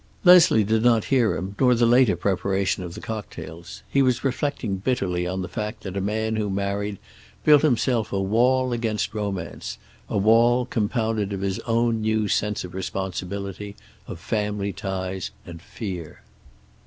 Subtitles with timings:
[0.23, 3.83] Leslie did not hear him, nor the later preparation of the cocktails.
[3.87, 6.97] He was reflecting bitterly on the fact that a man who married
[7.45, 9.77] built himself a wall against romance,
[10.09, 13.75] a wall, compounded of his own new sense of responsibility,
[14.07, 16.23] of family ties, and fear.